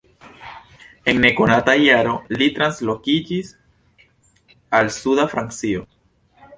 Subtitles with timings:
[1.13, 3.55] En nekonata jaro li translokiĝis
[4.81, 5.91] al suda Francio.